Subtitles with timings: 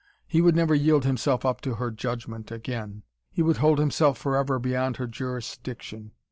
[0.25, 3.03] He would never yield himself up to her judgment again.
[3.29, 6.13] He would hold himself forever beyond her jurisdiction.